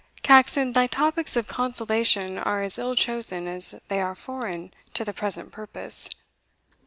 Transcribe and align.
Caxon, 0.23 0.73
thy 0.73 0.87
topics 0.87 1.35
of 1.35 1.47
consolation 1.47 2.39
are 2.39 2.63
as 2.63 2.79
ill 2.79 2.95
chosen 2.95 3.45
as 3.47 3.79
they 3.87 4.01
are 4.01 4.15
foreign 4.15 4.73
to 4.95 5.05
the 5.05 5.13
present 5.13 5.51
purpose. 5.51 6.09